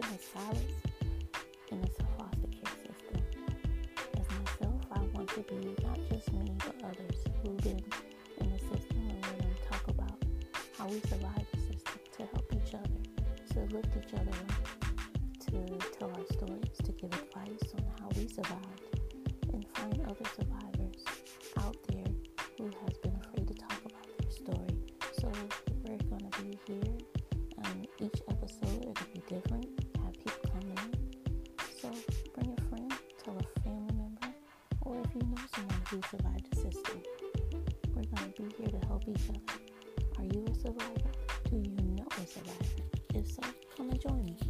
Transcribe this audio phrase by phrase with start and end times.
[0.00, 0.64] people like Silas
[1.70, 3.22] in the foster care system.
[4.18, 7.84] As myself, I want to be not just me, but others who did been
[8.40, 10.24] in the system and we're going to talk about
[10.78, 13.00] how we survived the system, to help each other,
[13.52, 14.64] to lift each other up,
[15.40, 18.96] to tell our stories, to give advice on how we survived,
[19.52, 21.04] and find other survivors
[21.58, 22.12] out there
[22.58, 24.76] who has been afraid to talk about their story.
[25.18, 25.30] So
[25.84, 26.96] we're going to be here
[27.58, 28.69] on um, each episode.
[35.54, 37.02] Someone who survived the system.
[37.94, 39.40] We're going to be here to help each other.
[40.18, 41.10] Are you a survivor?
[41.50, 42.64] Do you know a survivor?
[43.14, 43.42] If so,
[43.76, 44.49] come and join me.